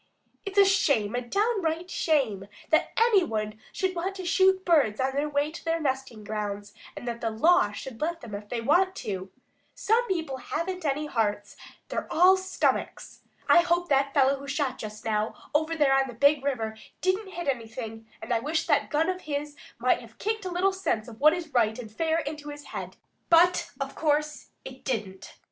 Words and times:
"It's 0.47 0.57
a 0.57 0.65
shame, 0.65 1.13
a 1.13 1.21
downright 1.21 1.91
shame 1.91 2.47
that 2.71 2.89
any 2.97 3.23
one 3.23 3.59
should 3.71 3.95
want 3.95 4.15
to 4.15 4.25
shoot 4.25 4.65
birds 4.65 4.99
on 4.99 5.11
their 5.13 5.29
way 5.29 5.51
to 5.51 5.63
their 5.63 5.79
nesting 5.79 6.23
grounds 6.23 6.73
and 6.97 7.07
that 7.07 7.21
the 7.21 7.29
law 7.29 7.71
should 7.71 8.01
let 8.01 8.21
them 8.21 8.33
if 8.33 8.49
they 8.49 8.61
do 8.61 8.65
want 8.65 8.95
to. 8.95 9.31
Some 9.75 10.07
people 10.07 10.37
haven't 10.37 10.85
any 10.85 11.05
hearts; 11.05 11.55
they're 11.89 12.11
all 12.11 12.35
stomachs. 12.35 13.21
I 13.47 13.59
hope 13.59 13.89
that 13.89 14.11
fellow 14.11 14.39
who 14.39 14.47
shot 14.47 14.79
just 14.79 15.05
now 15.05 15.35
over 15.53 15.75
there 15.75 15.93
on 15.93 16.07
the 16.07 16.15
Big 16.15 16.43
River 16.43 16.75
didn't 17.01 17.33
hit 17.33 17.47
anything, 17.47 18.07
and 18.23 18.33
I 18.33 18.39
wish 18.39 18.65
that 18.65 18.89
gun 18.89 19.07
of 19.07 19.21
his 19.21 19.55
might 19.77 19.99
have 20.01 20.17
kicked 20.17 20.45
a 20.45 20.51
little 20.51 20.73
sense 20.73 21.07
of 21.07 21.19
what 21.19 21.33
is 21.33 21.53
right 21.53 21.77
and 21.77 21.91
fair 21.91 22.17
into 22.17 22.49
his 22.49 22.63
head, 22.73 22.97
but 23.29 23.69
of 23.79 23.93
course 23.93 24.47
it 24.65 24.83
didn't." 24.83 25.35